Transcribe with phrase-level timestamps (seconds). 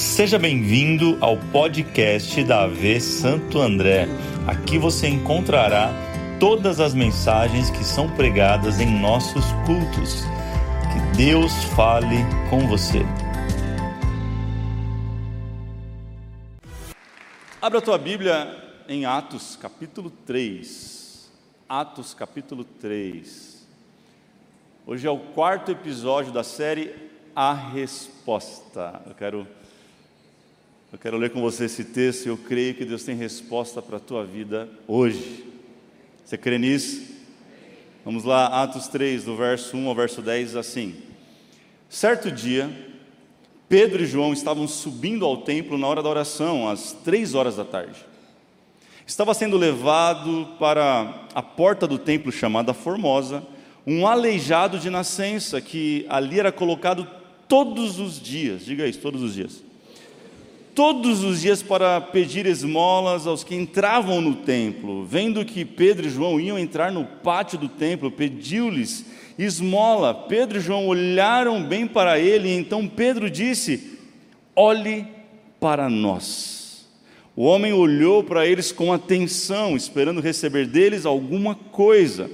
[0.00, 4.08] Seja bem-vindo ao podcast da AV Santo André.
[4.46, 5.92] Aqui você encontrará
[6.40, 10.22] todas as mensagens que são pregadas em nossos cultos.
[10.90, 12.16] Que Deus fale
[12.48, 13.00] com você.
[17.60, 18.56] Abra a tua Bíblia
[18.88, 21.30] em Atos, capítulo 3.
[21.68, 23.68] Atos, capítulo 3.
[24.86, 26.94] Hoje é o quarto episódio da série
[27.36, 29.02] A Resposta.
[29.06, 29.59] Eu quero
[30.92, 33.98] eu quero ler com você esse texto e eu creio que Deus tem resposta para
[33.98, 35.44] a tua vida hoje.
[36.24, 37.02] Você crê nisso?
[38.04, 40.96] Vamos lá, Atos 3, do verso 1 ao verso 10, assim.
[41.88, 42.68] Certo dia,
[43.68, 47.64] Pedro e João estavam subindo ao templo na hora da oração, às três horas da
[47.64, 48.04] tarde.
[49.06, 53.44] Estava sendo levado para a porta do templo chamada Formosa,
[53.86, 57.06] um aleijado de nascença que ali era colocado
[57.46, 59.69] todos os dias, diga isso, todos os dias
[60.80, 65.04] todos os dias para pedir esmolas aos que entravam no templo.
[65.04, 69.04] Vendo que Pedro e João iam entrar no pátio do templo, pediu-lhes
[69.38, 70.14] esmola.
[70.14, 73.98] Pedro e João olharam bem para ele, e então Pedro disse:
[74.56, 75.06] Olhe
[75.60, 76.88] para nós.
[77.36, 82.30] O homem olhou para eles com atenção, esperando receber deles alguma coisa.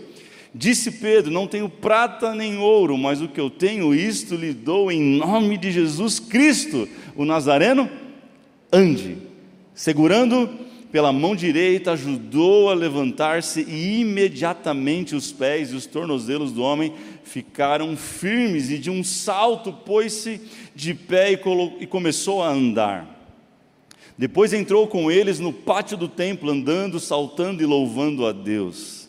[0.54, 4.92] Disse Pedro: Não tenho prata nem ouro, mas o que eu tenho, isto lhe dou
[4.92, 8.05] em nome de Jesus Cristo, o Nazareno
[8.76, 9.16] ande.
[9.74, 10.48] Segurando
[10.92, 16.92] pela mão direita, ajudou a levantar-se e imediatamente os pés e os tornozelos do homem
[17.24, 20.40] ficaram firmes e de um salto pôs-se
[20.74, 21.38] de pé e,
[21.80, 23.14] e começou a andar.
[24.16, 29.08] Depois entrou com eles no pátio do templo, andando, saltando e louvando a Deus.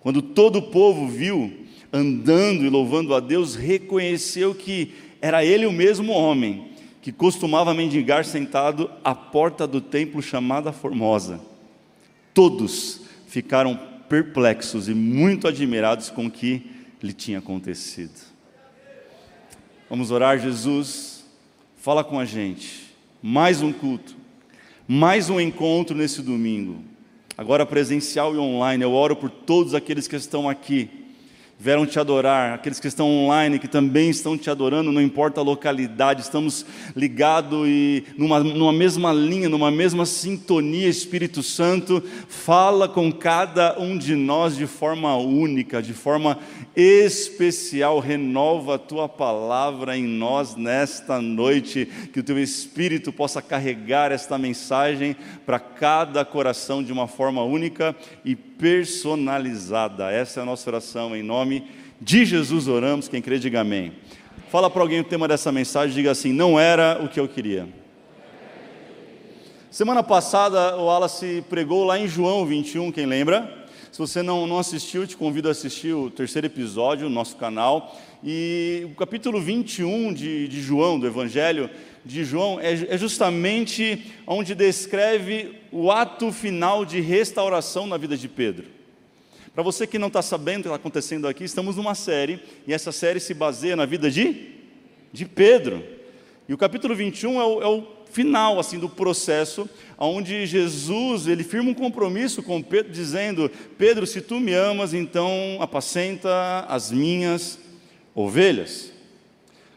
[0.00, 1.50] Quando todo o povo viu
[1.92, 6.71] andando e louvando a Deus, reconheceu que era ele o mesmo homem
[7.02, 11.40] que costumava mendigar sentado à porta do templo chamada Formosa.
[12.32, 16.70] Todos ficaram perplexos e muito admirados com o que
[17.02, 18.14] lhe tinha acontecido.
[19.90, 21.24] Vamos orar, Jesus,
[21.76, 22.94] fala com a gente.
[23.20, 24.14] Mais um culto,
[24.86, 26.84] mais um encontro nesse domingo,
[27.36, 28.84] agora presencial e online.
[28.84, 31.01] Eu oro por todos aqueles que estão aqui
[31.62, 35.44] vieram te adorar, aqueles que estão online, que também estão te adorando, não importa a
[35.44, 43.12] localidade, estamos ligados e numa, numa mesma linha, numa mesma sintonia, Espírito Santo, fala com
[43.12, 46.36] cada um de nós de forma única, de forma
[46.74, 54.10] especial, renova a tua palavra em nós nesta noite, que o teu Espírito possa carregar
[54.10, 55.14] esta mensagem
[55.46, 57.94] para cada coração de uma forma única
[58.24, 60.12] e personalizada.
[60.12, 61.64] Essa é a nossa oração, em nome
[62.00, 63.08] de Jesus oramos.
[63.08, 63.92] Quem crê, diga amém.
[64.52, 67.68] Fala para alguém o tema dessa mensagem, diga assim: não era o que eu queria.
[69.68, 73.66] Semana passada o Wallace pregou lá em João 21, quem lembra?
[73.90, 77.98] Se você não, não assistiu, te convido a assistir o terceiro episódio no nosso canal.
[78.22, 81.68] E o capítulo 21 de, de João, do Evangelho
[82.04, 88.28] de João, é, é justamente onde descreve o ato final de restauração na vida de
[88.28, 88.66] Pedro.
[89.54, 92.72] Para você que não está sabendo o que está acontecendo aqui, estamos numa série, e
[92.72, 94.52] essa série se baseia na vida de,
[95.12, 95.84] de Pedro.
[96.48, 99.68] E o capítulo 21 é o, é o final assim do processo,
[99.98, 105.30] onde Jesus ele firma um compromisso com Pedro, dizendo: Pedro, se tu me amas, então
[105.60, 107.58] apacenta as minhas
[108.14, 108.91] ovelhas.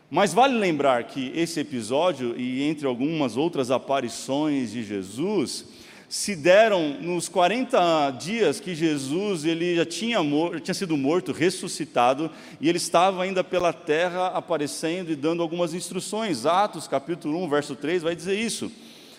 [0.10, 5.66] Mas vale lembrar que esse episódio, e entre algumas outras aparições de Jesus,
[6.08, 12.30] se deram nos 40 dias que Jesus ele já tinha, morto, tinha sido morto, ressuscitado,
[12.62, 16.46] e ele estava ainda pela terra aparecendo e dando algumas instruções.
[16.46, 18.72] Atos capítulo 1, verso 3 vai dizer isso.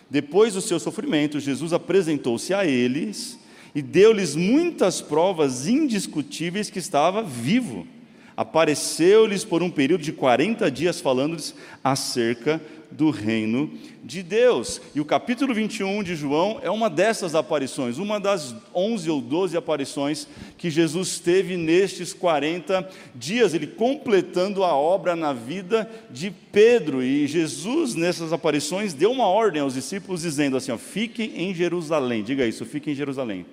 [0.09, 3.41] Depois do seu sofrimento, Jesus apresentou-se a eles
[3.75, 7.87] e deu-lhes muitas provas indiscutíveis que estava vivo.
[8.37, 12.61] Apareceu-lhes por um período de 40 dias, falando-lhes acerca
[12.91, 13.71] do reino
[14.05, 14.81] de Deus.
[14.95, 19.57] E o capítulo 21 de João é uma dessas aparições, uma das 11 ou 12
[19.57, 27.03] aparições que Jesus teve nestes 40 dias, ele completando a obra na vida de Pedro.
[27.03, 32.23] E Jesus, nessas aparições, deu uma ordem aos discípulos, dizendo assim: ó, fiquem em Jerusalém,
[32.23, 33.45] diga isso, fiquem em Jerusalém.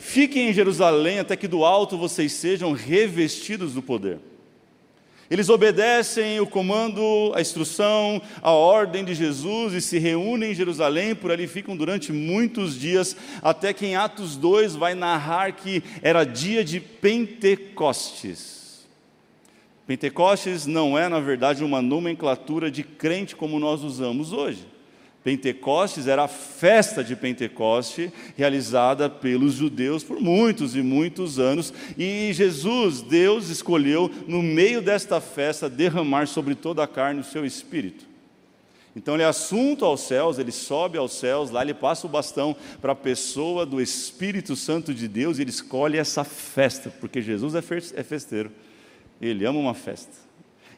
[0.00, 4.18] Fiquem em Jerusalém até que do alto vocês sejam revestidos do poder.
[5.30, 11.14] Eles obedecem o comando, a instrução, a ordem de Jesus e se reúnem em Jerusalém,
[11.14, 16.24] por ali ficam durante muitos dias, até que em Atos 2 vai narrar que era
[16.24, 18.88] dia de Pentecostes.
[19.86, 24.69] Pentecostes não é, na verdade, uma nomenclatura de crente como nós usamos hoje.
[25.22, 32.32] Pentecostes era a festa de Pentecoste realizada pelos judeus por muitos e muitos anos, e
[32.32, 38.08] Jesus, Deus, escolheu no meio desta festa derramar sobre toda a carne o seu espírito.
[38.96, 42.56] Então ele é assunto aos céus, ele sobe aos céus, lá ele passa o bastão
[42.80, 47.54] para a pessoa do Espírito Santo de Deus e ele escolhe essa festa, porque Jesus
[47.54, 48.50] é, é festeiro,
[49.20, 50.30] ele ama uma festa.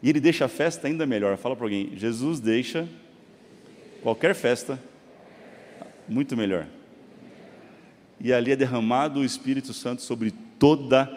[0.02, 1.36] E ele deixa a festa ainda melhor.
[1.36, 2.88] Fala para alguém: Jesus deixa
[4.02, 4.78] qualquer festa
[6.08, 6.66] muito melhor.
[8.20, 11.10] E ali é derramado o Espírito Santo sobre toda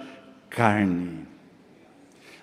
[0.50, 1.26] carne.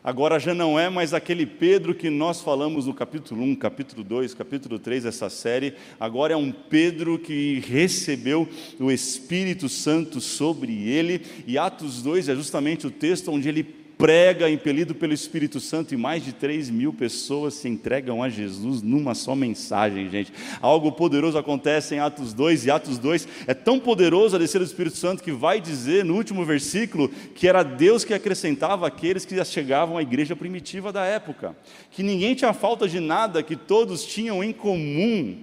[0.04, 4.34] Agora já não é mais aquele Pedro que nós falamos no capítulo 1, capítulo 2,
[4.34, 5.74] capítulo 3 dessa série.
[5.98, 8.48] Agora é um Pedro que recebeu
[8.80, 11.22] o Espírito Santo sobre ele.
[11.46, 15.96] E Atos 2 é justamente o texto onde ele prega, impelido pelo Espírito Santo, e
[15.96, 20.32] mais de 3 mil pessoas se entregam a Jesus numa só mensagem, gente.
[20.60, 24.64] Algo poderoso acontece em Atos 2, e Atos 2 é tão poderoso a descer do
[24.64, 29.44] Espírito Santo que vai dizer no último versículo que era Deus que acrescentava aqueles que
[29.44, 31.54] chegavam à igreja primitiva da época,
[31.92, 35.38] que ninguém tinha falta de nada, que todos tinham em comum.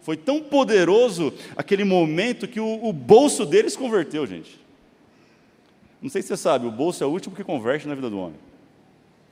[0.00, 4.61] Foi tão poderoso aquele momento que o, o bolso deles converteu, gente.
[6.02, 8.18] Não sei se você sabe, o bolso é o último que converte na vida do
[8.18, 8.38] homem.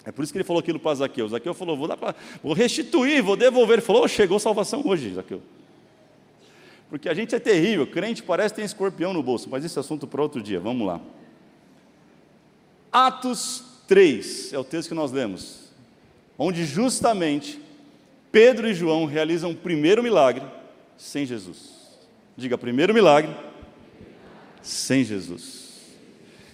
[0.04, 1.28] É por isso que ele falou aquilo para Zaqueu.
[1.28, 3.74] Zaqueu falou: vou, dar pra, vou restituir, vou devolver.
[3.74, 5.42] Ele falou: oh, chegou salvação hoje, Zaqueu.
[6.88, 9.80] Porque a gente é terrível, crente parece que tem escorpião no bolso, mas esse é
[9.80, 11.00] assunto para outro dia, vamos lá.
[12.90, 15.70] Atos 3 é o texto que nós lemos,
[16.36, 17.60] onde justamente
[18.32, 20.44] Pedro e João realizam o primeiro milagre
[20.96, 21.70] sem Jesus.
[22.36, 23.32] Diga, primeiro milagre
[24.60, 25.59] sem Jesus.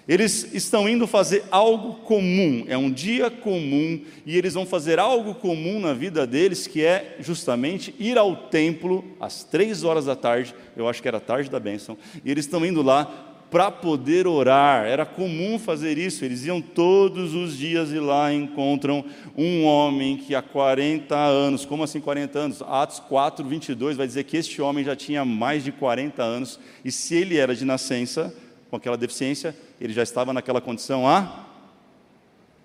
[0.09, 5.35] Eles estão indo fazer algo comum, é um dia comum, e eles vão fazer algo
[5.35, 10.55] comum na vida deles, que é justamente ir ao templo às três horas da tarde,
[10.77, 14.27] eu acho que era a tarde da bênção, e eles estão indo lá para poder
[14.27, 19.05] orar, era comum fazer isso, eles iam todos os dias e lá encontram
[19.37, 22.63] um homem que há 40 anos, como assim 40 anos?
[22.63, 26.93] Atos 4, 22 vai dizer que este homem já tinha mais de 40 anos, e
[26.93, 28.35] se ele era de nascença,
[28.71, 31.47] com aquela deficiência, ele já estava naquela condição há.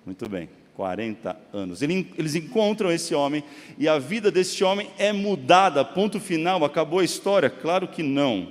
[0.06, 1.81] Muito bem, 40 anos.
[1.81, 3.44] Eles encontram esse homem
[3.77, 7.50] e a vida desse homem é mudada, ponto final, acabou a história?
[7.50, 8.48] Claro que não.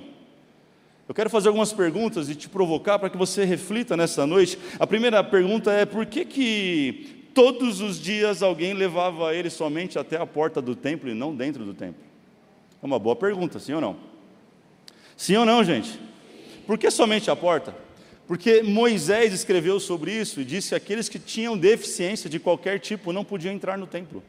[1.09, 4.57] Eu quero fazer algumas perguntas e te provocar para que você reflita nessa noite.
[4.79, 10.15] A primeira pergunta é: por que, que todos os dias alguém levava ele somente até
[10.15, 12.01] a porta do templo e não dentro do templo?
[12.81, 13.97] É uma boa pergunta, sim ou não?
[15.17, 15.99] Sim ou não, gente?
[16.71, 17.75] Por que somente a porta?
[18.25, 23.11] Porque Moisés escreveu sobre isso e disse que aqueles que tinham deficiência de qualquer tipo
[23.11, 24.23] não podiam entrar no templo.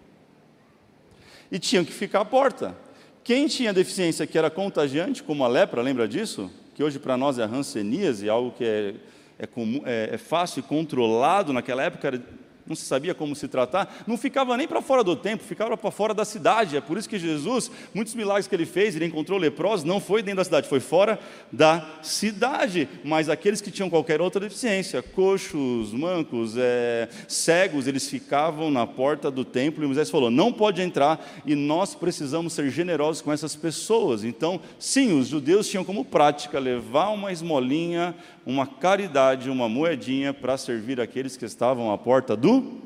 [1.52, 2.76] E tinham que ficar à porta.
[3.22, 6.50] Quem tinha deficiência que era contagiante, como a lepra, lembra disso?
[6.74, 8.94] Que hoje para nós é a hanseníase, algo que é,
[9.38, 12.20] é, comum, é, é fácil e controlado, naquela época era
[12.66, 15.90] não se sabia como se tratar, não ficava nem para fora do templo, ficava para
[15.90, 16.76] fora da cidade.
[16.76, 20.22] É por isso que Jesus, muitos milagres que ele fez, ele encontrou leprosos, não foi
[20.22, 21.18] dentro da cidade, foi fora
[21.50, 22.88] da cidade.
[23.04, 29.30] Mas aqueles que tinham qualquer outra deficiência, coxos, mancos, é, cegos, eles ficavam na porta
[29.30, 29.82] do templo.
[29.82, 34.24] E Moisés falou: não pode entrar e nós precisamos ser generosos com essas pessoas.
[34.24, 40.56] Então, sim, os judeus tinham como prática levar uma esmolinha, uma caridade, uma moedinha para
[40.56, 42.80] servir aqueles que estavam à porta do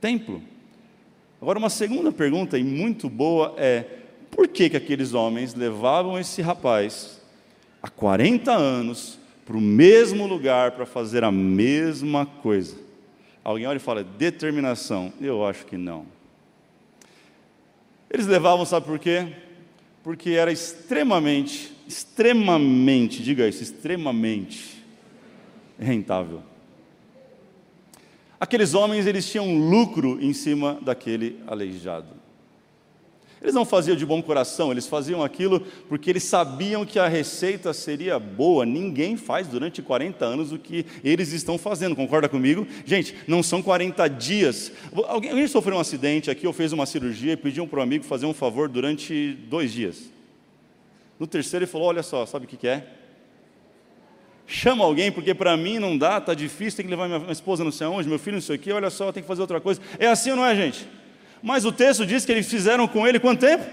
[0.00, 0.42] templo.
[1.40, 3.84] Agora, uma segunda pergunta, e muito boa, é:
[4.30, 7.20] por que, que aqueles homens levavam esse rapaz
[7.82, 12.76] há 40 anos para o mesmo lugar para fazer a mesma coisa?
[13.44, 15.12] Alguém olha e fala: determinação.
[15.20, 16.06] Eu acho que não.
[18.10, 19.32] Eles levavam, sabe por quê?
[20.02, 24.82] Porque era extremamente extremamente, diga isso, extremamente
[25.78, 26.42] rentável.
[28.38, 32.22] Aqueles homens, eles tinham lucro em cima daquele aleijado.
[33.42, 37.72] Eles não faziam de bom coração, eles faziam aquilo porque eles sabiam que a receita
[37.72, 38.64] seria boa.
[38.64, 42.66] Ninguém faz durante 40 anos o que eles estão fazendo, concorda comigo?
[42.84, 44.70] Gente, não são 40 dias.
[45.08, 48.04] Alguém, alguém sofreu um acidente aqui ou fez uma cirurgia e pediu para um amigo
[48.04, 50.12] fazer um favor durante dois dias.
[51.22, 52.84] No terceiro ele falou: Olha só, sabe o que, que é?
[54.44, 57.70] Chama alguém, porque para mim não dá, está difícil, tem que levar minha esposa não
[57.70, 59.80] sei aonde, meu filho não sei o quê, olha só, tem que fazer outra coisa.
[60.00, 60.84] É assim ou não é, gente?
[61.40, 63.64] Mas o texto diz que eles fizeram com ele quanto tempo?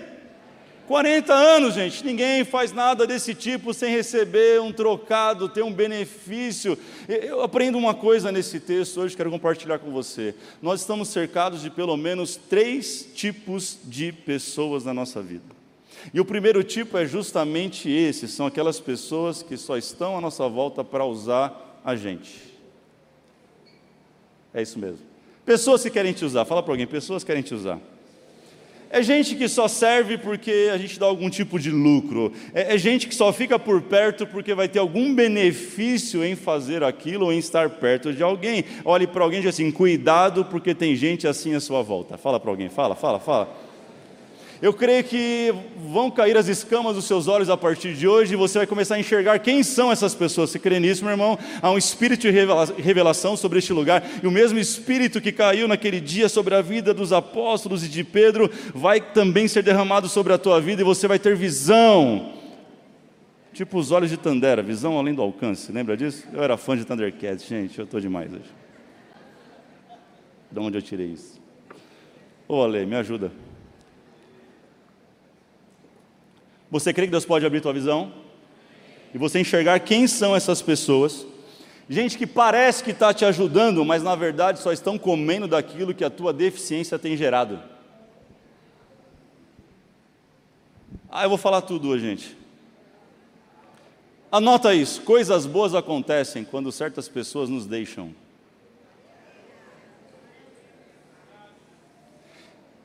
[0.85, 6.77] 40 anos, gente, ninguém faz nada desse tipo sem receber um trocado, ter um benefício.
[7.07, 10.35] Eu aprendo uma coisa nesse texto hoje, quero compartilhar com você.
[10.61, 15.58] Nós estamos cercados de pelo menos três tipos de pessoas na nossa vida.
[16.13, 20.47] E o primeiro tipo é justamente esse: são aquelas pessoas que só estão à nossa
[20.47, 22.49] volta para usar a gente.
[24.53, 24.99] É isso mesmo.
[25.45, 27.79] Pessoas que querem te usar, fala para alguém, pessoas que querem te usar.
[28.91, 32.33] É gente que só serve porque a gente dá algum tipo de lucro.
[32.55, 36.83] É, é, gente que só fica por perto porque vai ter algum benefício em fazer
[36.83, 38.65] aquilo ou em estar perto de alguém.
[38.83, 42.17] Olhe para alguém e diga assim: cuidado, porque tem gente assim à sua volta.
[42.17, 43.68] Fala para alguém, fala, fala, fala.
[44.61, 45.53] Eu creio que
[45.89, 48.95] vão cair as escamas dos seus olhos a partir de hoje e você vai começar
[48.95, 50.49] a enxergar quem são essas pessoas.
[50.49, 51.39] Você crê nisso, meu irmão?
[51.61, 56.01] Há um espírito de revelação sobre este lugar e o mesmo espírito que caiu naquele
[56.01, 60.37] dia sobre a vida dos apóstolos e de Pedro vai também ser derramado sobre a
[60.37, 62.33] tua vida e você vai ter visão.
[63.53, 65.71] Tipo os olhos de Tandera, visão além do alcance.
[65.71, 66.27] Lembra disso?
[66.33, 68.51] Eu era fã de Thundercats, gente, eu estou demais hoje.
[70.51, 71.39] De onde eu tirei isso?
[72.45, 73.31] Ô Ale, me ajuda.
[76.71, 78.11] Você crê que Deus pode abrir tua visão?
[79.13, 81.25] E você enxergar quem são essas pessoas?
[81.89, 86.03] Gente que parece que está te ajudando, mas na verdade só estão comendo daquilo que
[86.03, 87.59] a tua deficiência tem gerado.
[91.09, 92.37] Ah, eu vou falar tudo hoje, gente.
[94.31, 98.13] Anota isso: coisas boas acontecem quando certas pessoas nos deixam.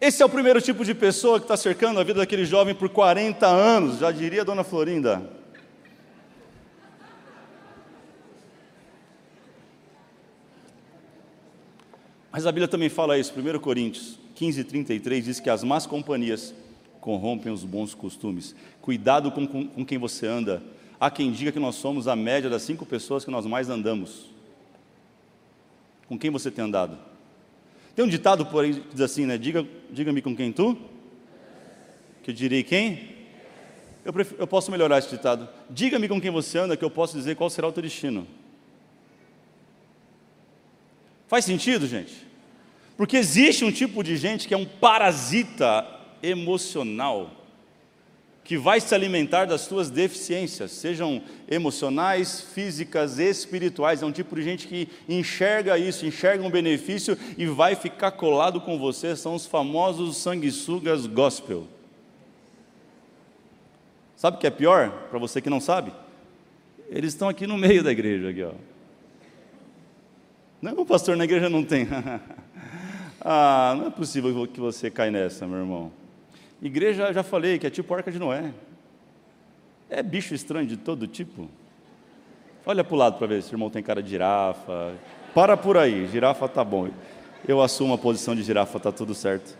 [0.06, 2.90] Esse é o primeiro tipo de pessoa que está cercando a vida daquele jovem por
[2.90, 5.30] 40 anos, já diria a dona Florinda.
[12.30, 16.54] Mas a Bíblia também fala isso, 1 Coríntios 15, 33 diz que as más companhias
[17.00, 18.54] corrompem os bons costumes.
[18.82, 20.62] Cuidado com, com, com quem você anda.
[21.00, 24.26] Há quem diga que nós somos a média das cinco pessoas que nós mais andamos.
[26.06, 27.13] Com quem você tem andado?
[27.94, 29.38] Tem um ditado por aí que diz assim, né?
[29.38, 30.76] Diga, diga-me com quem tu?
[32.22, 33.14] Que eu direi quem?
[34.04, 35.48] Eu, prefiro, eu posso melhorar esse ditado.
[35.70, 38.26] Diga-me com quem você anda, que eu posso dizer qual será o teu destino.
[41.28, 42.26] Faz sentido, gente?
[42.96, 45.86] Porque existe um tipo de gente que é um parasita
[46.22, 47.43] emocional
[48.44, 54.02] que vai se alimentar das suas deficiências, sejam emocionais, físicas, espirituais.
[54.02, 58.60] É um tipo de gente que enxerga isso, enxerga um benefício e vai ficar colado
[58.60, 59.16] com você.
[59.16, 61.66] São os famosos sanguessugas gospel.
[64.14, 64.90] Sabe o que é pior?
[65.08, 65.90] Para você que não sabe,
[66.90, 68.28] eles estão aqui no meio da igreja.
[68.28, 68.52] Aqui, ó.
[70.60, 71.88] Não, o pastor na igreja não tem.
[73.22, 76.03] ah, não é possível que você caia nessa, meu irmão.
[76.64, 78.50] Igreja, já falei, que é tipo arca de Noé.
[79.90, 81.46] É bicho estranho de todo tipo.
[82.64, 84.94] Olha para o lado para ver se o irmão tem cara de girafa.
[85.34, 86.88] Para por aí, girafa tá bom.
[87.46, 89.58] Eu assumo a posição de girafa, tá tudo certo.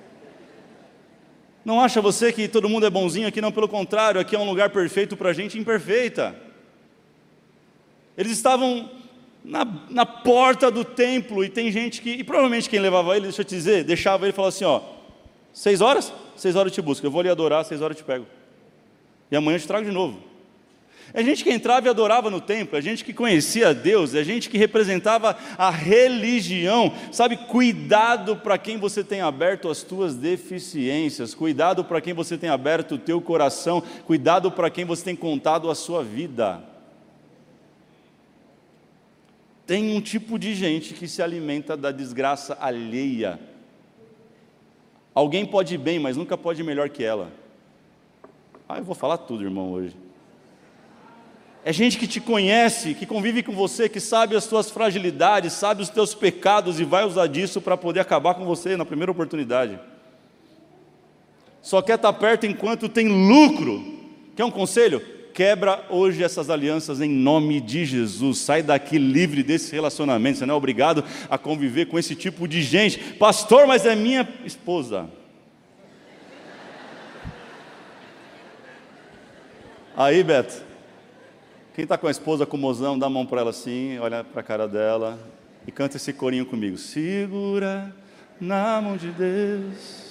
[1.63, 3.39] Não acha você que todo mundo é bonzinho aqui?
[3.39, 6.35] Não, pelo contrário, aqui é um lugar perfeito para gente imperfeita.
[8.17, 8.91] Eles estavam
[9.45, 13.43] na, na porta do templo e tem gente que, e provavelmente quem levava ele, deixa
[13.43, 14.94] eu te dizer, deixava ele falava assim: ó,
[15.55, 16.13] seis horas?
[16.37, 17.07] seis horas eu te busco.
[17.07, 18.27] Eu vou lhe adorar, seis horas eu te pego.
[19.31, 20.19] E amanhã eu te trago de novo.
[21.13, 24.51] É gente que entrava e adorava no templo, é gente que conhecia Deus, é gente
[24.51, 26.93] que representava a religião.
[27.13, 32.51] Sabe, cuidado para quem você tem aberto as tuas deficiências, cuidado para quem você tem
[32.51, 36.61] aberto o teu coração, cuidado para quem você tem contado a sua vida.
[39.67, 43.39] Tem um tipo de gente que se alimenta da desgraça alheia
[45.15, 47.31] Alguém pode ir bem, mas nunca pode ir melhor que ela.
[48.69, 49.95] Ah, eu vou falar tudo, irmão, hoje.
[51.65, 55.83] É gente que te conhece, que convive com você, que sabe as tuas fragilidades, sabe
[55.83, 59.79] os teus pecados e vai usar disso para poder acabar com você na primeira oportunidade.
[61.63, 63.83] Só quer estar perto enquanto tem lucro.
[64.37, 65.14] Quer um conselho?
[65.35, 68.39] Quebra hoje essas alianças em nome de Jesus.
[68.39, 70.39] Sai daqui livre desse relacionamento.
[70.39, 73.15] Você não é obrigado a conviver com esse tipo de gente.
[73.15, 75.11] Pastor, mas é minha esposa.
[79.97, 80.63] Aí, Beto,
[81.75, 84.23] quem está com a esposa com o mozão, dá a mão para ela assim, olha
[84.23, 85.19] para a cara dela
[85.67, 86.79] e canta esse corinho comigo.
[86.79, 87.93] Segura
[88.41, 90.04] na mão de Deus.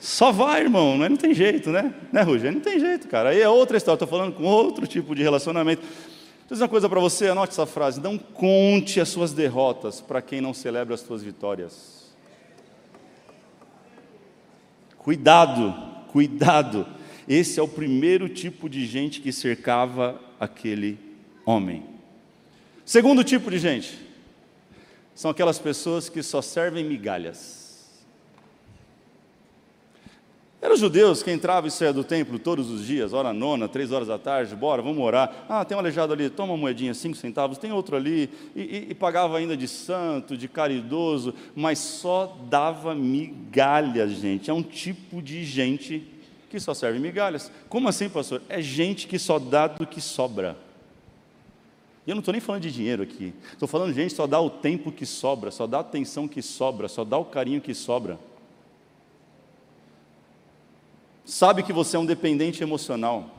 [0.00, 1.08] Só vai, irmão, não, é?
[1.08, 1.94] não tem jeito, né?
[2.10, 2.54] Né, Rogério?
[2.56, 3.28] Não tem jeito, cara.
[3.28, 5.82] Aí é outra história, estou falando com outro tipo de relacionamento.
[5.82, 10.20] Vou dizer uma coisa para você, anote essa frase: não conte as suas derrotas para
[10.20, 12.10] quem não celebra as suas vitórias.
[14.98, 16.86] Cuidado cuidado.
[17.28, 20.98] Esse é o primeiro tipo de gente que cercava aquele
[21.46, 21.84] homem.
[22.84, 23.98] Segundo tipo de gente
[25.14, 27.59] são aquelas pessoas que só servem migalhas.
[30.62, 34.08] Eram judeus que entravam e saíam do templo todos os dias, hora nona, três horas
[34.08, 35.46] da tarde, bora, vamos orar.
[35.48, 38.86] Ah, tem um aleijado ali, toma uma moedinha, cinco centavos, tem outro ali, e, e,
[38.90, 44.50] e pagava ainda de santo, de caridoso, mas só dava migalhas, gente.
[44.50, 46.06] É um tipo de gente
[46.50, 47.50] que só serve migalhas.
[47.70, 48.42] Como assim, pastor?
[48.46, 50.58] É gente que só dá do que sobra.
[52.06, 54.26] E eu não estou nem falando de dinheiro aqui, estou falando de gente que só
[54.26, 57.62] dá o tempo que sobra, só dá a atenção que sobra, só dá o carinho
[57.62, 58.18] que sobra
[61.30, 63.30] sabe que você é um dependente emocional,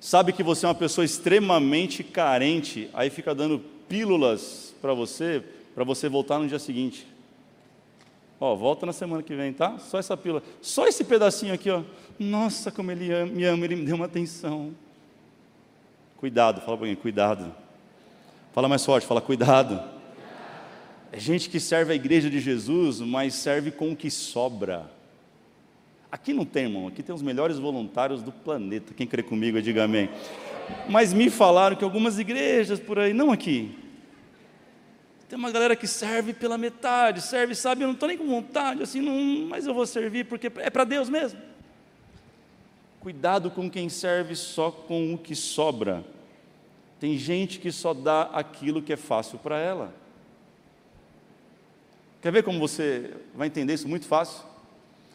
[0.00, 5.84] sabe que você é uma pessoa extremamente carente, aí fica dando pílulas para você, para
[5.84, 7.06] você voltar no dia seguinte.
[8.40, 9.78] Ó, volta na semana que vem, tá?
[9.78, 11.82] Só essa pílula, só esse pedacinho aqui, ó.
[12.18, 14.72] Nossa, como ele me ama, ele me deu uma atenção.
[16.16, 17.54] Cuidado, fala para alguém, cuidado.
[18.54, 19.78] Fala mais forte, fala cuidado.
[21.12, 24.90] É gente que serve a igreja de Jesus, mas serve com o que sobra.
[26.12, 28.92] Aqui não tem, irmão, aqui tem os melhores voluntários do planeta.
[28.92, 30.10] Quem crê comigo, diga amém.
[30.86, 33.74] Mas me falaram que algumas igrejas por aí, não aqui,
[35.32, 38.82] tem uma galera que serve pela metade, serve, sabe, eu não estou nem com vontade,
[38.82, 41.40] assim, não, mas eu vou servir porque é para Deus mesmo.
[43.00, 46.04] Cuidado com quem serve só com o que sobra.
[47.00, 49.94] Tem gente que só dá aquilo que é fácil para ela.
[52.20, 54.51] Quer ver como você vai entender isso muito fácil?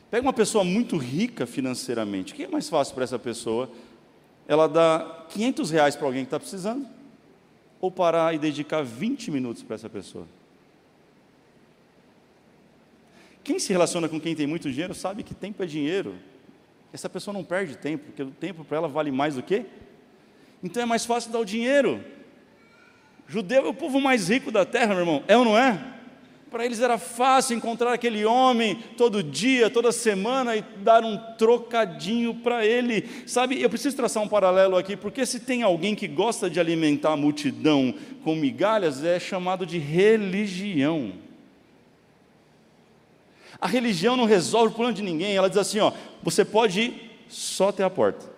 [0.10, 2.34] Pega uma pessoa muito rica financeiramente.
[2.34, 3.70] O que é mais fácil para essa pessoa?
[4.48, 6.88] Ela dá 500 reais para alguém que está precisando?
[7.82, 10.26] Ou parar e dedicar 20 minutos para essa pessoa?
[13.44, 16.16] Quem se relaciona com quem tem muito dinheiro sabe que tempo é dinheiro.
[16.94, 19.66] Essa pessoa não perde tempo, porque o tempo para ela vale mais do que?
[20.64, 22.04] Então é mais fácil dar o dinheiro.
[23.28, 25.24] Judeu é o povo mais rico da terra, meu irmão.
[25.28, 25.97] É ou não é?
[26.50, 32.36] Para eles era fácil encontrar aquele homem todo dia, toda semana e dar um trocadinho
[32.36, 33.06] para ele.
[33.26, 37.12] Sabe, eu preciso traçar um paralelo aqui, porque se tem alguém que gosta de alimentar
[37.12, 41.12] a multidão com migalhas, é chamado de religião.
[43.60, 45.92] A religião não resolve o problema de ninguém, ela diz assim: ó,
[46.24, 48.37] você pode ir só até a porta.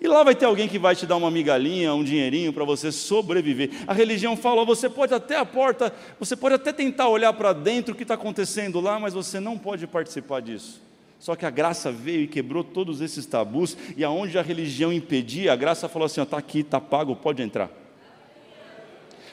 [0.00, 2.92] E lá vai ter alguém que vai te dar uma migalhinha, um dinheirinho para você
[2.92, 3.70] sobreviver.
[3.86, 7.92] A religião fala: você pode até a porta, você pode até tentar olhar para dentro
[7.92, 10.80] o que está acontecendo lá, mas você não pode participar disso.
[11.18, 15.52] Só que a graça veio e quebrou todos esses tabus, e aonde a religião impedia,
[15.52, 17.68] a graça falou assim: está aqui, está pago, pode entrar.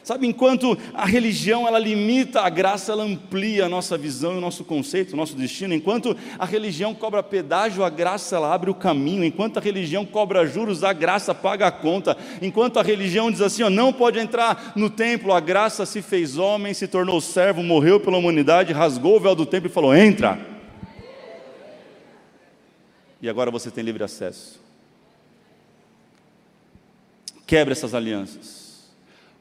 [0.06, 4.40] Sabe, enquanto a religião ela limita a graça, ela amplia a nossa visão e o
[4.40, 5.74] nosso conceito, o nosso destino.
[5.74, 9.24] Enquanto a religião cobra pedágio, a graça ela abre o caminho.
[9.24, 12.16] Enquanto a religião cobra juros, a graça paga a conta.
[12.40, 16.38] Enquanto a religião diz assim, ó, não pode entrar no templo, a graça se fez
[16.38, 20.38] homem, se tornou servo, morreu pela humanidade, rasgou o véu do templo e falou: entra.
[23.20, 24.62] E agora você tem livre acesso.
[27.48, 28.65] Quebra essas alianças.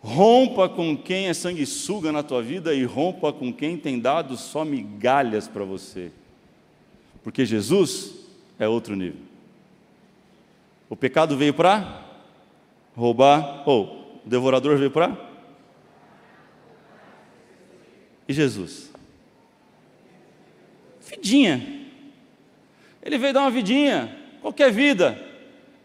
[0.05, 4.63] Rompa com quem é sanguessuga na tua vida e rompa com quem tem dado só
[4.63, 6.13] migalhas para você.
[7.23, 8.15] Porque Jesus
[8.59, 9.21] é outro nível.
[10.91, 12.05] O pecado veio para
[12.95, 15.17] roubar, ou o devorador veio para
[18.29, 18.93] e Jesus.
[21.01, 21.83] Vidinha.
[23.03, 25.19] Ele veio dar uma vidinha, qualquer vida.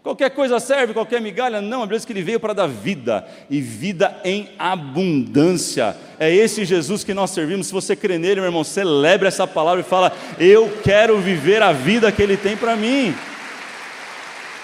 [0.01, 3.27] Qualquer coisa serve, qualquer migalha, não, a Bíblia diz que ele veio para dar vida,
[3.49, 5.95] e vida em abundância.
[6.17, 7.67] É esse Jesus que nós servimos.
[7.67, 11.73] Se você crê nele, meu irmão, celebre essa palavra e fala: Eu quero viver a
[11.73, 13.13] vida que ele tem para mim.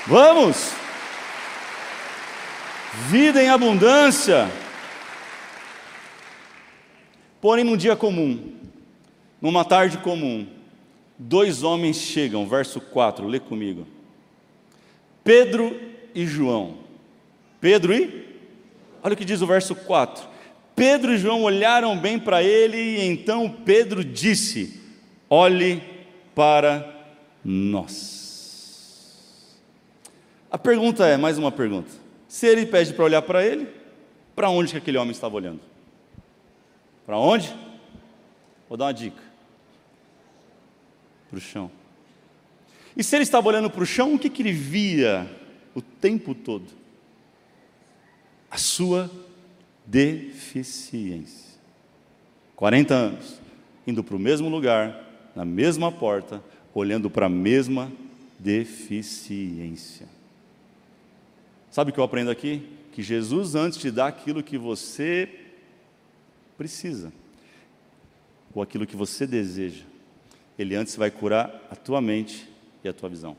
[0.07, 0.71] Vamos!
[3.09, 4.49] Vida em abundância.
[7.41, 8.53] Porém, num dia comum,
[9.41, 10.47] numa tarde comum,
[11.19, 13.94] dois homens chegam, verso 4, lê comigo
[15.25, 15.75] Pedro
[16.13, 16.77] e João.
[17.59, 18.25] Pedro e?
[19.01, 20.23] Olha o que diz o verso 4.
[20.75, 24.79] Pedro e João olharam bem para ele e então Pedro disse:
[25.27, 25.81] Olhe
[26.35, 26.87] para
[27.43, 29.19] nós.
[30.51, 31.89] A pergunta é, mais uma pergunta.
[32.27, 33.67] Se ele pede para olhar para ele,
[34.35, 35.61] para onde que aquele homem estava olhando?
[37.03, 37.51] Para onde?
[38.69, 39.23] Vou dar uma dica.
[41.31, 41.71] Para o chão.
[42.95, 45.29] E se ele estava olhando para o chão, o que, que ele via
[45.73, 46.67] o tempo todo?
[48.49, 49.11] A sua
[49.85, 51.55] deficiência.
[52.55, 53.41] 40 anos,
[53.85, 55.03] indo para o mesmo lugar,
[55.35, 56.41] na mesma porta,
[56.73, 57.91] olhando para a mesma
[58.39, 60.07] deficiência.
[61.69, 62.63] Sabe o que eu aprendo aqui?
[62.93, 65.29] Que Jesus, antes de dar aquilo que você
[66.57, 67.11] precisa,
[68.53, 69.83] ou aquilo que você deseja,
[70.57, 72.47] Ele antes vai curar a tua mente
[72.87, 73.35] e a tua visão.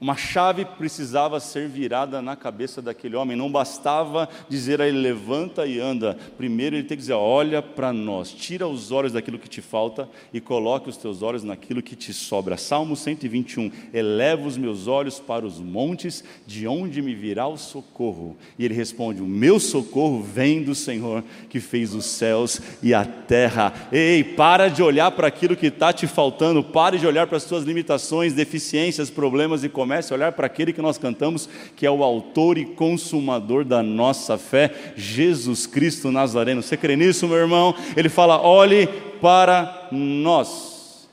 [0.00, 5.66] Uma chave precisava ser virada na cabeça daquele homem, não bastava dizer a ele levanta
[5.66, 6.16] e anda.
[6.38, 10.08] Primeiro ele tem que dizer: olha para nós, tira os olhos daquilo que te falta
[10.32, 12.56] e coloque os teus olhos naquilo que te sobra.
[12.56, 18.38] Salmo 121: eleva os meus olhos para os montes, de onde me virá o socorro?
[18.58, 23.04] E ele responde: o meu socorro vem do Senhor que fez os céus e a
[23.04, 23.74] terra.
[23.92, 27.42] Ei, para de olhar para aquilo que está te faltando, pare de olhar para as
[27.42, 31.84] suas limitações, deficiências, problemas e comércio comece a olhar para aquele que nós cantamos, que
[31.84, 36.62] é o autor e consumador da nossa fé, Jesus Cristo Nazareno.
[36.62, 37.74] Você crê nisso, meu irmão?
[37.96, 38.86] Ele fala: olhe
[39.20, 41.08] para nós.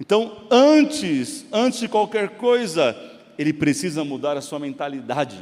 [0.00, 2.96] Então, antes, antes de qualquer coisa,
[3.38, 5.38] ele precisa mudar a sua mentalidade.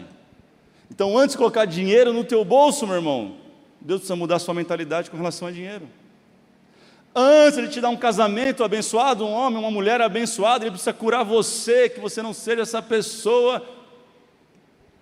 [0.90, 3.36] Então, antes de colocar dinheiro no teu bolso, meu irmão,
[3.80, 5.88] Deus precisa mudar a sua mentalidade com relação a dinheiro.
[7.14, 11.22] Antes de te dar um casamento abençoado, um homem, uma mulher abençoada, ele precisa curar
[11.22, 13.64] você, que você não seja essa pessoa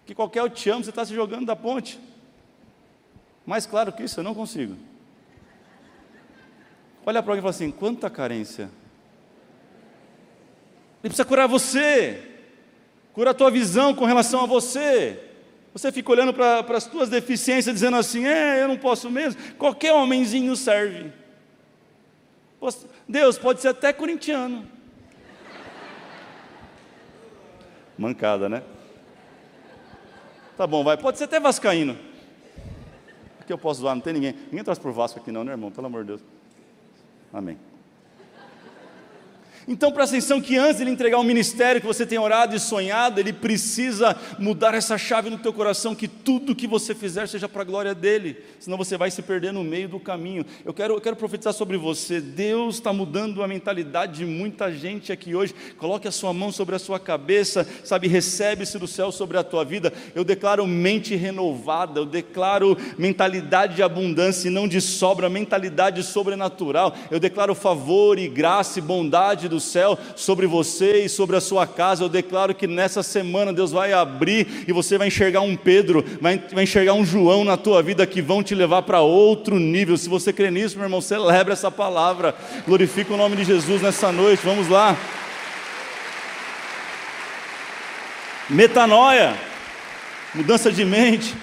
[0.04, 1.98] que qualquer eu te amo, você está se jogando da ponte.
[3.46, 4.76] Mais claro que isso, eu não consigo.
[7.06, 8.64] Olha para alguém e fala assim: quanta carência.
[11.02, 12.22] Ele precisa curar você,
[13.14, 15.18] cura a tua visão com relação a você.
[15.72, 19.40] Você fica olhando para as tuas deficiências, dizendo assim: é, eu não posso mesmo.
[19.54, 21.21] Qualquer homenzinho serve.
[23.08, 24.66] Deus pode ser até corintiano.
[27.98, 28.62] Mancada, né?
[30.56, 30.96] Tá bom, vai.
[30.96, 31.98] Pode ser até vascaíno.
[33.40, 34.32] Aqui eu posso zoar, não tem ninguém.
[34.32, 35.70] Ninguém traz por Vasco aqui não, né, irmão?
[35.70, 36.24] Pelo amor de Deus.
[37.32, 37.58] Amém.
[39.66, 42.58] Então presta atenção que antes de ele entregar o ministério que você tem orado e
[42.58, 47.48] sonhado, ele precisa mudar essa chave no teu coração, que tudo que você fizer seja
[47.48, 50.44] para a glória dele, senão você vai se perder no meio do caminho.
[50.64, 55.12] Eu quero, eu quero profetizar sobre você, Deus está mudando a mentalidade de muita gente
[55.12, 59.38] aqui hoje, coloque a sua mão sobre a sua cabeça, sabe, recebe-se do céu sobre
[59.38, 64.80] a tua vida, eu declaro mente renovada, eu declaro mentalidade de abundância e não de
[64.80, 71.08] sobra, mentalidade sobrenatural, eu declaro favor e graça e bondade do céu sobre você e
[71.08, 72.02] sobre a sua casa.
[72.02, 76.42] Eu declaro que nessa semana Deus vai abrir e você vai enxergar um Pedro, vai,
[76.52, 79.96] vai enxergar um João na tua vida que vão te levar para outro nível.
[79.96, 82.34] Se você crê nisso, meu irmão, celebra essa palavra.
[82.66, 84.42] Glorifica o nome de Jesus nessa noite.
[84.44, 84.96] Vamos lá.
[88.48, 89.34] Metanoia,
[90.34, 91.34] mudança de mente.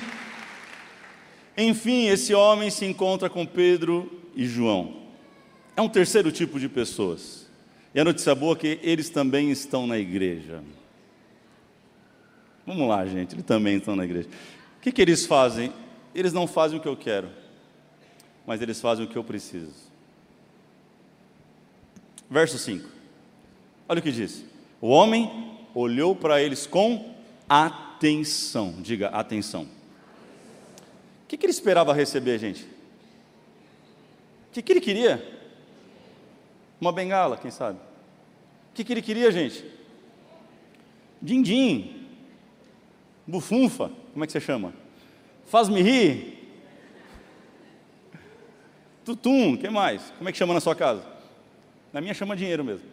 [1.58, 5.00] Enfim, esse homem se encontra com Pedro e João.
[5.76, 7.39] É um terceiro tipo de pessoas.
[7.94, 10.62] E a notícia boa é que eles também estão na igreja.
[12.66, 14.30] Vamos lá, gente, eles também estão na igreja.
[14.78, 15.74] O que, que eles fazem?
[16.14, 17.30] Eles não fazem o que eu quero,
[18.46, 19.74] mas eles fazem o que eu preciso.
[22.30, 22.88] Verso 5.
[23.88, 24.46] Olha o que diz:
[24.80, 27.16] O homem olhou para eles com
[27.48, 28.76] atenção.
[28.82, 29.64] Diga atenção.
[31.24, 32.64] O que, que ele esperava receber, gente?
[32.64, 35.39] O que, que ele queria?
[36.80, 37.78] Uma bengala, quem sabe?
[37.78, 39.66] O que, que ele queria, gente?
[41.22, 42.08] Dindim.
[43.28, 43.92] Bufunfa.
[44.14, 44.74] Como é que você chama?
[45.46, 46.40] Faz-me rir.
[49.04, 49.58] Tutum.
[49.58, 50.14] Que mais?
[50.18, 51.04] Como é que chama na sua casa?
[51.92, 52.88] Na minha chama dinheiro mesmo.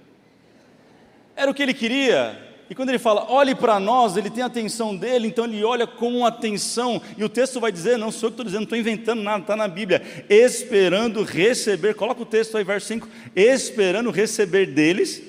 [1.36, 2.45] Era o que ele queria.
[2.68, 5.86] E quando ele fala, olhe para nós, ele tem a atenção dele, então ele olha
[5.86, 7.00] com atenção.
[7.16, 9.40] E o texto vai dizer, não sou eu que estou dizendo, não estou inventando nada,
[9.40, 10.02] está na Bíblia.
[10.28, 13.08] Esperando receber, coloca o texto aí, verso 5.
[13.36, 15.22] Esperando receber deles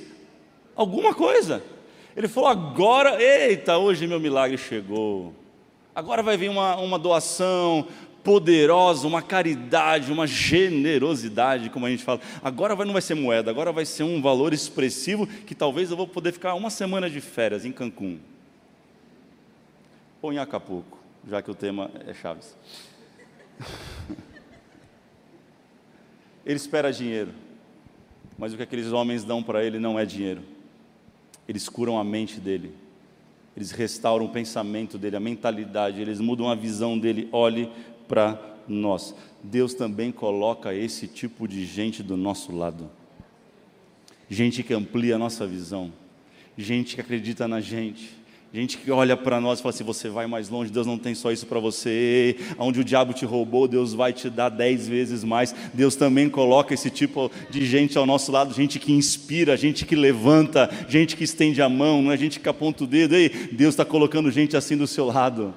[0.75, 1.63] alguma coisa.
[2.15, 5.31] Ele falou, agora, eita, hoje meu milagre chegou.
[5.93, 7.87] Agora vai vir uma, uma doação,
[8.27, 12.19] poderosa, uma caridade, uma generosidade, como a gente fala.
[12.43, 16.05] Agora não vai ser moeda, agora vai ser um valor expressivo que talvez eu vou
[16.05, 18.19] poder ficar uma semana de férias em Cancún.
[20.21, 22.53] Ou em Acapulco, já que o tema é Chaves.
[26.45, 27.31] Ele espera dinheiro,
[28.37, 30.41] mas o que aqueles homens dão para ele não é dinheiro.
[31.47, 32.73] Eles curam a mente dele,
[33.55, 37.27] eles restauram o pensamento dele, a mentalidade, eles mudam a visão dele.
[37.31, 37.69] Olhe
[38.07, 39.13] para nós.
[39.43, 42.89] Deus também coloca esse tipo de gente do nosso lado.
[44.29, 45.91] Gente que amplia a nossa visão,
[46.57, 48.17] gente que acredita na gente,
[48.53, 51.13] Gente que olha para nós e fala assim: você vai mais longe, Deus não tem
[51.13, 52.37] só isso para você.
[52.57, 55.53] Onde o diabo te roubou, Deus vai te dar dez vezes mais.
[55.73, 59.95] Deus também coloca esse tipo de gente ao nosso lado, gente que inspira, gente que
[59.95, 63.15] levanta, gente que estende a mão, não é gente que aponta o dedo.
[63.15, 65.53] Ei, Deus está colocando gente assim do seu lado.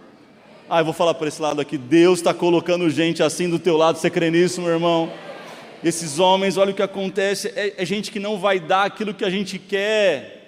[0.70, 3.76] Ah, eu vou falar para esse lado aqui: Deus está colocando gente assim do teu
[3.76, 3.98] lado.
[3.98, 5.12] Você crê nisso, meu irmão?
[5.84, 9.24] Esses homens, olha o que acontece: é, é gente que não vai dar aquilo que
[9.24, 10.40] a gente quer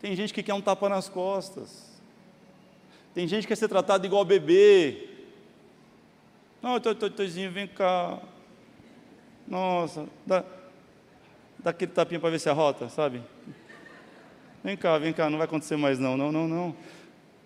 [0.00, 1.90] tem gente que quer um tapa nas costas.
[3.14, 5.08] Tem gente que quer ser tratado igual bebê.
[6.62, 8.18] Não, Toizinho, vem cá.
[9.46, 10.42] Nossa, dá,
[11.58, 13.22] dá aquele tapinha para ver se a rota, sabe?
[14.64, 16.76] Vem cá, vem cá, não vai acontecer mais não, não, não, não.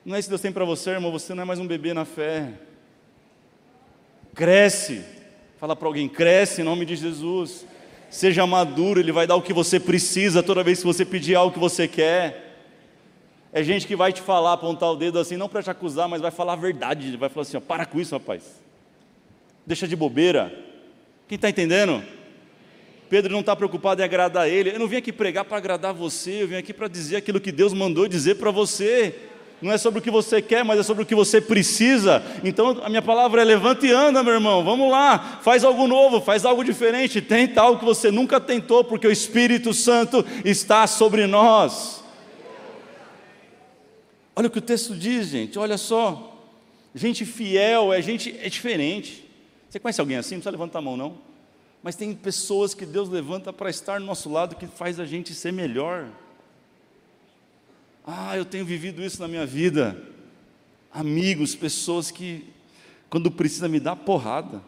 [0.05, 1.95] Não é isso que Deus tem para você, irmão, você não é mais um bebê
[1.95, 2.53] na fé.
[4.35, 5.03] Cresce.
[5.59, 7.65] Fala para alguém, cresce em nome de Jesus.
[8.11, 11.55] Seja maduro, Ele vai dar o que você precisa toda vez que você pedir algo
[11.55, 12.55] que você quer.
[13.51, 16.21] É gente que vai te falar, apontar o dedo assim, não para te acusar, mas
[16.21, 17.17] vai falar a verdade.
[17.17, 18.61] Vai falar assim: ó, para com isso, rapaz.
[19.67, 20.53] Deixa de bobeira.
[21.27, 22.05] Quem está entendendo?
[23.09, 24.71] Pedro não está preocupado em agradar ele.
[24.71, 27.51] Eu não vim aqui pregar para agradar você, eu vim aqui para dizer aquilo que
[27.51, 29.33] Deus mandou dizer para você.
[29.65, 32.23] Não é sobre o que você quer, mas é sobre o que você precisa.
[32.45, 34.63] Então a minha palavra é levanta e anda, meu irmão.
[34.63, 39.07] Vamos lá, faz algo novo, faz algo diferente, tenta algo que você nunca tentou, porque
[39.07, 42.05] o Espírito Santo está sobre nós.
[44.37, 46.37] Olha o que o texto diz, gente, olha só.
[46.95, 49.27] Gente fiel é gente é diferente.
[49.71, 50.35] Você conhece alguém assim?
[50.35, 51.17] Não precisa levantar a mão, não.
[51.83, 55.33] Mas tem pessoas que Deus levanta para estar no nosso lado que faz a gente
[55.33, 56.11] ser melhor.
[58.07, 59.97] Ah, eu tenho vivido isso na minha vida.
[60.93, 62.45] Amigos, pessoas que,
[63.09, 64.63] quando precisa, me dá porrada.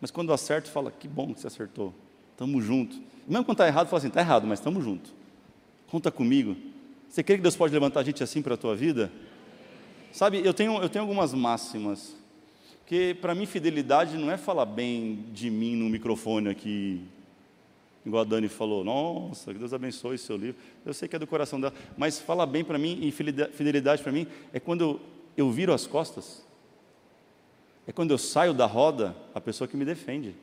[0.00, 1.94] Mas quando acerto, fala: que bom que você acertou.
[2.32, 3.00] Estamos juntos.
[3.26, 5.14] Mesmo quando está errado, fala assim: está errado, mas estamos juntos.
[5.88, 6.54] Conta comigo.
[7.08, 9.10] Você crê que Deus pode levantar gente assim para a tua vida?
[10.12, 12.14] Sabe, eu tenho, eu tenho algumas máximas.
[12.86, 17.00] Que para mim fidelidade não é falar bem de mim no microfone aqui,
[18.04, 20.60] igual a Dani falou, nossa, que Deus abençoe seu livro.
[20.84, 24.12] Eu sei que é do coração dela, mas falar bem para mim e fidelidade para
[24.12, 25.00] mim é quando
[25.36, 26.44] eu viro as costas.
[27.86, 30.34] É quando eu saio da roda, a pessoa que me defende.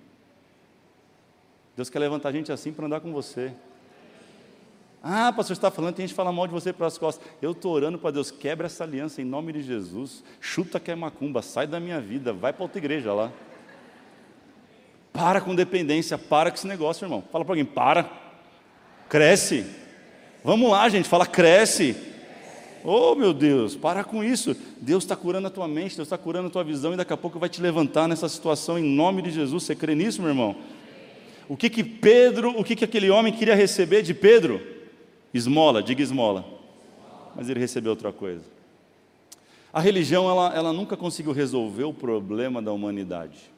[1.75, 3.53] Deus quer levantar gente assim para andar com você.
[5.03, 7.25] Ah, pastor, está falando, tem gente que fala mal de você pelas costas.
[7.41, 10.23] Eu estou orando para Deus, quebra essa aliança em nome de Jesus.
[10.39, 13.31] Chuta que é macumba, sai da minha vida, vai para outra igreja lá.
[15.13, 17.23] Para com dependência, para com esse negócio, irmão.
[17.31, 18.09] Fala para alguém, para.
[19.09, 19.65] Cresce.
[20.43, 21.95] Vamos lá, gente, fala, cresce.
[22.83, 24.55] Oh, meu Deus, para com isso.
[24.79, 27.17] Deus está curando a tua mente, Deus está curando a tua visão e daqui a
[27.17, 29.63] pouco vai te levantar nessa situação em nome de Jesus.
[29.63, 30.55] Você crê nisso, meu irmão?
[31.47, 34.61] O que que Pedro, o que que aquele homem queria receber de Pedro?
[35.33, 36.45] Esmola, diga esmola.
[37.35, 38.43] Mas ele recebeu outra coisa.
[39.71, 43.51] A religião, ela, ela nunca conseguiu resolver o problema da humanidade.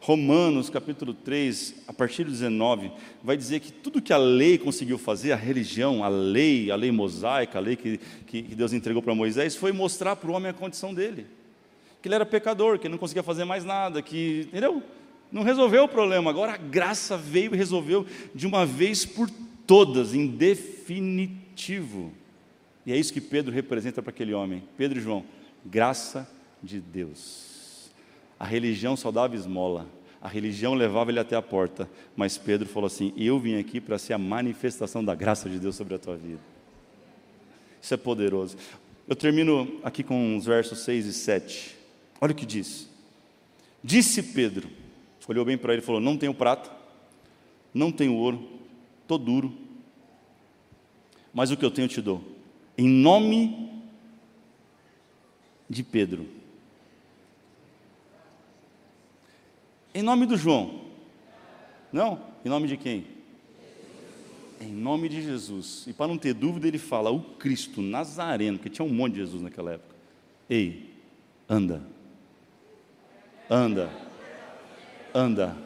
[0.00, 4.98] Romanos capítulo 3, a partir do 19, vai dizer que tudo que a lei conseguiu
[4.98, 9.14] fazer, a religião, a lei, a lei mosaica, a lei que, que, Deus entregou para
[9.14, 11.26] Moisés, foi mostrar para o homem a condição dele.
[12.02, 14.82] Que ele era pecador, que ele não conseguia fazer mais nada, que, entendeu?
[15.32, 16.30] Não resolveu o problema.
[16.30, 19.28] Agora a graça veio e resolveu de uma vez por
[19.66, 22.12] todas, em definitivo.
[22.84, 24.62] E é isso que Pedro representa para aquele homem.
[24.76, 25.24] Pedro e João,
[25.64, 26.30] graça
[26.62, 27.45] de Deus.
[28.38, 29.86] A religião só dava esmola,
[30.20, 33.98] a religião levava ele até a porta, mas Pedro falou assim: Eu vim aqui para
[33.98, 36.40] ser a manifestação da graça de Deus sobre a tua vida.
[37.80, 38.56] Isso é poderoso.
[39.06, 41.76] Eu termino aqui com os versos 6 e 7.
[42.20, 42.88] Olha o que diz.
[43.82, 44.68] Disse Pedro,
[45.28, 46.70] olhou bem para ele e falou: Não tenho prata,
[47.72, 48.48] não tenho ouro,
[49.02, 49.56] estou duro,
[51.32, 52.22] mas o que eu tenho eu te dou.
[52.76, 53.70] Em nome
[55.68, 56.26] de Pedro.
[59.96, 60.82] Em nome do João.
[61.90, 62.20] Não?
[62.44, 63.06] Em nome de quem?
[64.60, 65.84] Em nome de Jesus.
[65.86, 69.20] E para não ter dúvida, ele fala: o Cristo Nazareno, que tinha um monte de
[69.20, 69.96] Jesus naquela época.
[70.50, 70.92] Ei,
[71.48, 71.82] anda.
[73.48, 73.90] Anda.
[75.14, 75.56] Anda.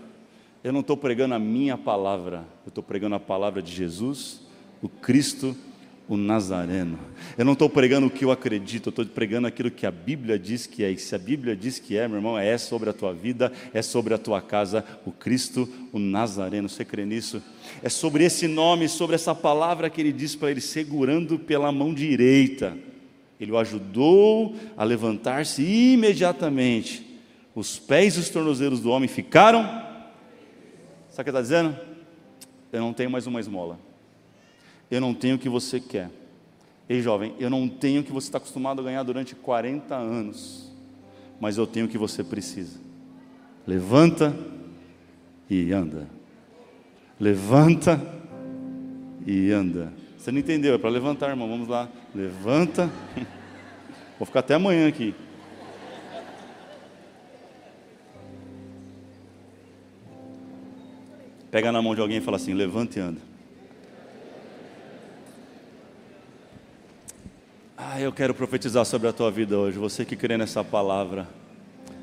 [0.62, 4.42] Eu não estou pregando a minha palavra, eu estou pregando a palavra de Jesus,
[4.80, 5.56] o Cristo,
[6.10, 6.98] o Nazareno.
[7.38, 10.36] Eu não estou pregando o que eu acredito, eu estou pregando aquilo que a Bíblia
[10.36, 10.90] diz que é.
[10.90, 13.80] E se a Bíblia diz que é, meu irmão, é sobre a tua vida, é
[13.80, 16.68] sobre a tua casa, o Cristo, o Nazareno.
[16.68, 17.40] Você crê nisso?
[17.80, 21.94] É sobre esse nome, sobre essa palavra que ele diz para ele, segurando pela mão
[21.94, 22.76] direita.
[23.38, 27.06] Ele o ajudou a levantar-se imediatamente.
[27.54, 29.88] Os pés e os tornozelos do homem ficaram
[31.10, 31.76] Sabe o que está dizendo?
[32.72, 33.89] Eu não tenho mais uma esmola.
[34.90, 36.10] Eu não tenho o que você quer.
[36.88, 40.72] Ei, jovem, eu não tenho o que você está acostumado a ganhar durante 40 anos,
[41.40, 42.80] mas eu tenho o que você precisa.
[43.64, 44.36] Levanta
[45.48, 46.08] e anda.
[47.20, 48.00] Levanta
[49.24, 49.92] e anda.
[50.18, 50.74] Você não entendeu?
[50.74, 51.48] É para levantar, irmão.
[51.48, 51.88] Vamos lá.
[52.12, 52.90] Levanta.
[54.18, 55.14] Vou ficar até amanhã aqui.
[61.50, 63.29] Pega na mão de alguém e fala assim: levanta e anda.
[67.82, 69.78] Ah, eu quero profetizar sobre a tua vida hoje.
[69.78, 71.26] Você que crê nessa palavra,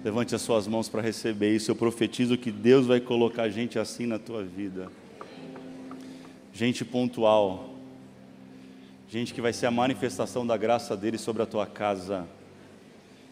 [0.03, 1.69] levante as suas mãos para receber isso.
[1.69, 4.91] Eu profetizo que Deus vai colocar gente assim na tua vida.
[6.51, 7.75] Gente pontual.
[9.07, 12.25] Gente que vai ser a manifestação da graça dele sobre a tua casa.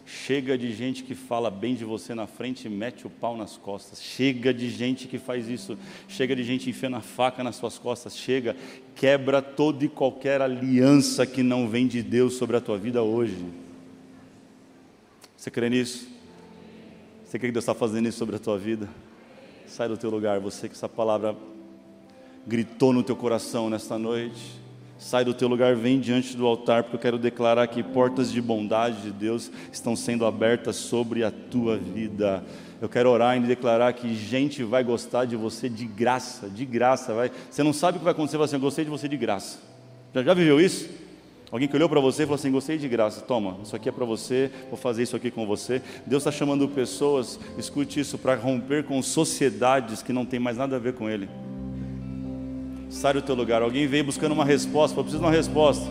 [0.06, 3.56] Chega de gente que fala bem de você na frente e mete o pau nas
[3.56, 4.00] costas.
[4.00, 5.76] Chega de gente que faz isso.
[6.06, 8.16] Chega de gente enfiando a faca nas suas costas.
[8.16, 8.54] Chega,
[8.94, 13.44] quebra toda e qualquer aliança que não vem de Deus sobre a tua vida hoje.
[15.36, 16.06] Você crê nisso?
[17.24, 18.88] Você crê que Deus está fazendo isso sobre a tua vida?
[19.66, 21.36] Sai do teu lugar, você que essa palavra
[22.46, 24.65] gritou no teu coração nesta noite.
[24.98, 28.40] Sai do teu lugar, vem diante do altar, porque eu quero declarar que portas de
[28.40, 32.42] bondade de Deus estão sendo abertas sobre a tua vida.
[32.80, 37.12] Eu quero orar e declarar que gente vai gostar de você de graça, de graça.
[37.12, 37.30] Vai.
[37.50, 39.58] Você não sabe o que vai acontecer, você assim, eu gostei de você de graça.
[40.14, 40.88] Já, já viveu isso?
[41.50, 43.92] Alguém que olhou para você e falou assim: Gostei de graça, toma, isso aqui é
[43.92, 45.80] para você, vou fazer isso aqui com você.
[46.06, 50.76] Deus está chamando pessoas, escute isso, para romper com sociedades que não tem mais nada
[50.76, 51.28] a ver com Ele.
[52.88, 53.62] Sai do teu lugar.
[53.62, 55.86] Alguém veio buscando uma resposta, eu preciso de uma resposta.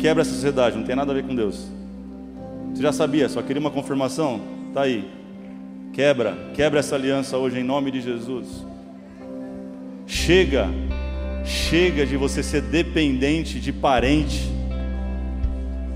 [0.00, 1.68] Quebra essa sociedade, não tem nada a ver com Deus.
[2.74, 4.40] Você já sabia, só queria uma confirmação?
[4.74, 5.08] Tá aí.
[5.92, 8.46] Quebra, quebra essa aliança hoje em nome de Jesus.
[10.06, 10.68] Chega,
[11.44, 14.42] chega de você ser dependente de parente.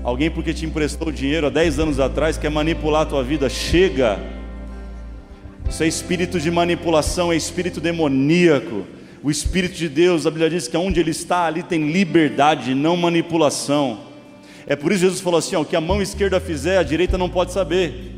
[0.03, 3.47] Alguém porque te emprestou dinheiro há 10 anos atrás quer manipular a tua vida.
[3.47, 4.19] Chega.
[5.69, 8.85] Isso é espírito de manipulação, é espírito demoníaco.
[9.23, 12.97] O Espírito de Deus, a Bíblia diz que onde Ele está, ali tem liberdade, não
[12.97, 13.99] manipulação.
[14.65, 16.83] É por isso que Jesus falou assim: ó, o que a mão esquerda fizer, a
[16.83, 18.15] direita não pode saber.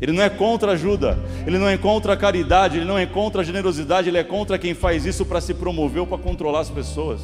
[0.00, 3.04] Ele não é contra a ajuda, ele não é contra a caridade, ele não é
[3.04, 6.60] contra a generosidade, ele é contra quem faz isso para se promover ou para controlar
[6.60, 7.20] as pessoas.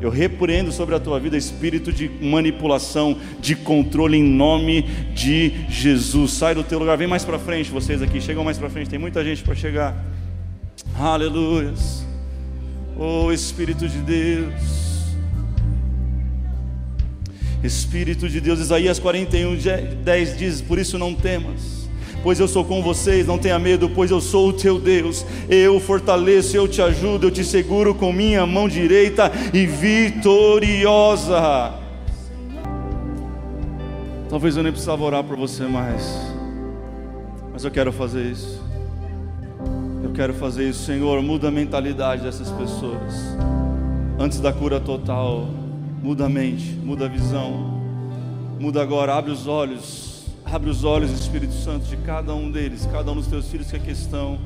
[0.00, 4.82] Eu repreendo sobre a tua vida espírito de manipulação, de controle em nome
[5.14, 6.32] de Jesus.
[6.32, 8.98] Sai do teu lugar, vem mais para frente, vocês aqui, chegam mais para frente, tem
[8.98, 9.94] muita gente para chegar.
[10.98, 12.04] Aleluias.
[12.96, 14.84] Oh Espírito de Deus.
[17.64, 19.56] Espírito de Deus, Isaías 41,
[20.04, 21.88] 10 diz: Por isso não temas,
[22.22, 25.26] pois eu sou com vocês, não tenha medo, pois eu sou o teu Deus.
[25.48, 31.40] Eu fortaleço, eu te ajudo, eu te seguro com minha mão direita e vitoriosa.
[34.28, 36.02] Talvez eu nem precisava orar por você mais,
[37.52, 38.63] mas eu quero fazer isso
[40.14, 41.20] quero fazer isso, Senhor.
[41.22, 43.36] Muda a mentalidade dessas pessoas.
[44.18, 45.48] Antes da cura total,
[46.02, 47.82] muda a mente, muda a visão.
[48.58, 50.14] Muda agora, abre os olhos
[50.54, 53.76] Abre os olhos, Espírito Santo, de cada um deles, cada um dos teus filhos que
[53.76, 54.38] aqui estão.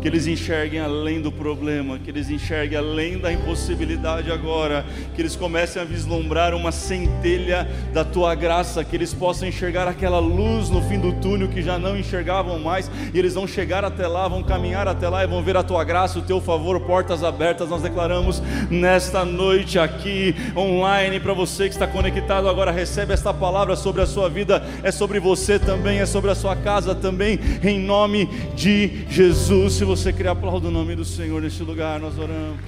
[0.00, 5.34] Que eles enxerguem além do problema, que eles enxerguem além da impossibilidade agora, que eles
[5.34, 10.80] comecem a vislumbrar uma centelha da tua graça, que eles possam enxergar aquela luz no
[10.82, 14.40] fim do túnel que já não enxergavam mais, e eles vão chegar até lá, vão
[14.40, 17.68] caminhar até lá e vão ver a tua graça, o teu favor, portas abertas.
[17.68, 18.40] Nós declaramos
[18.70, 24.06] nesta noite aqui, online, para você que está conectado agora, recebe esta palavra sobre a
[24.06, 29.04] sua vida, é sobre você também, é sobre a sua casa também, em nome de
[29.10, 29.47] Jesus.
[29.48, 32.58] Se você querer aplaudir o nome do Senhor neste lugar, nós oramos.